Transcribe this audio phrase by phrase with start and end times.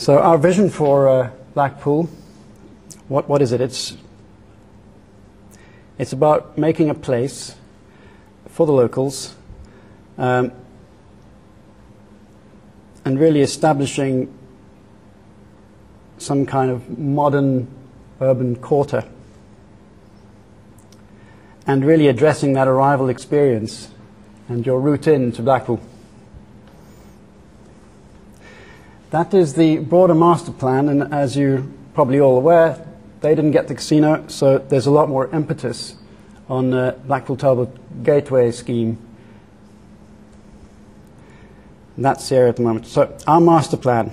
[0.00, 2.08] So our vision for uh, Blackpool,
[3.08, 3.60] what, what is it?
[3.60, 3.98] It's,
[5.98, 7.54] it's about making a place
[8.48, 9.34] for the locals
[10.16, 10.52] um,
[13.04, 14.32] and really establishing
[16.16, 17.68] some kind of modern
[18.22, 19.04] urban quarter
[21.66, 23.90] and really addressing that arrival experience
[24.48, 25.78] and your route in to Blackpool.
[29.10, 32.86] That is the broader master plan, and as you're probably all aware,
[33.22, 35.96] they didn't get the casino, so there's a lot more impetus
[36.48, 38.98] on the Blackpool Talbot Gateway scheme.
[41.96, 42.86] And that's here at the moment.
[42.86, 44.12] So, our master plan.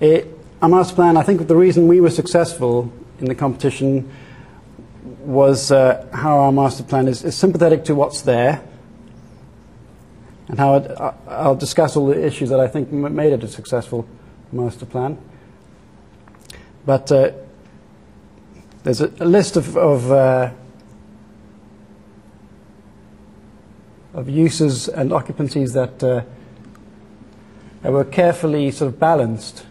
[0.00, 4.10] It, our master plan, I think the reason we were successful in the competition
[5.20, 8.62] was uh, how our master plan is, is, sympathetic to what's there
[10.48, 13.48] and how it, uh, I'll discuss all the issues that I think made it a
[13.48, 14.06] successful
[14.52, 15.18] master plan.
[16.84, 17.32] But uh,
[18.84, 20.50] there's a, list of, of, uh,
[24.14, 26.22] of uses and occupancies that, uh,
[27.82, 29.66] that were carefully sort of balanced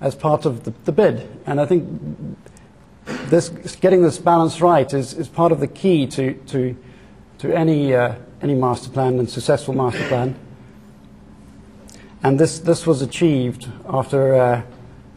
[0.00, 1.28] as part of the, the bid.
[1.46, 1.88] And I think
[3.06, 3.48] this,
[3.80, 6.76] getting this balance right is, is part of the key to, to,
[7.42, 10.36] to any, uh, any master plan and successful master plan.
[12.22, 14.62] And this, this was achieved after uh,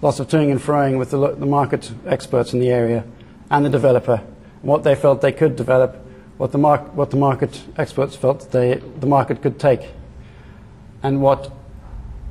[0.01, 3.05] lots of toing and froing with the, the market experts in the area
[3.51, 4.23] and the developer,
[4.61, 5.97] and what they felt they could develop,
[6.37, 9.91] what the, mar- what the market experts felt they, the market could take,
[11.03, 11.51] and what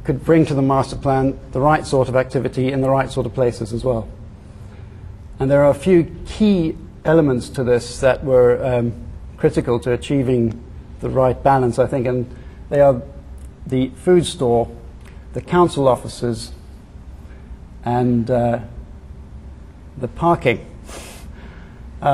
[0.02, 3.26] could bring to the master plan the right sort of activity in the right sort
[3.26, 4.08] of places as well.
[5.38, 9.03] And there are a few key elements to this that were um,
[9.44, 10.58] critical to achieving
[11.00, 12.34] the right balance, I think, and
[12.70, 13.02] they are
[13.66, 14.74] the food store,
[15.34, 16.52] the council offices,
[17.84, 18.60] and uh,
[19.98, 20.64] the parking.